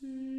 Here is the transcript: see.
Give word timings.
see. 0.00 0.29